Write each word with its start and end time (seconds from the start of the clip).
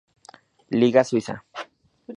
Liga 0.79 1.03
suiza. 1.03 1.45